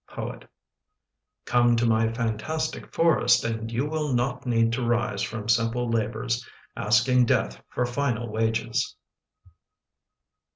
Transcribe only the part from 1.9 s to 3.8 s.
fantastic forest And